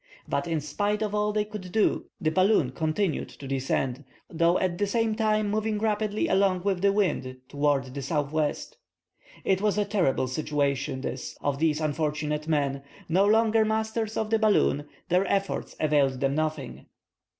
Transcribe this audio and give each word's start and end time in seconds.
But 0.27 0.47
in 0.47 0.61
spite 0.61 1.03
of 1.03 1.13
all 1.13 1.31
they 1.31 1.45
could 1.45 1.71
do 1.71 2.07
the 2.19 2.31
balloon 2.31 2.71
continued 2.71 3.29
to 3.29 3.47
descend, 3.47 4.03
though 4.31 4.57
at 4.57 4.79
the 4.79 4.87
same 4.87 5.13
time 5.13 5.47
moving 5.51 5.77
rapidly 5.77 6.27
along 6.27 6.63
with 6.63 6.81
the 6.81 6.91
wind 6.91 7.37
toward 7.47 7.93
the 7.93 8.01
southwest. 8.01 8.77
It 9.43 9.61
was 9.61 9.77
a 9.77 9.85
terrible 9.85 10.27
situation, 10.27 11.01
this, 11.01 11.37
of 11.39 11.59
these 11.59 11.79
unfortunate 11.79 12.47
men. 12.47 12.81
No 13.09 13.27
longer 13.27 13.63
masters 13.63 14.17
of 14.17 14.31
the 14.31 14.39
balloon, 14.39 14.85
their 15.09 15.23
efforts 15.31 15.75
availed 15.79 16.19
them 16.19 16.33
nothing. 16.33 16.87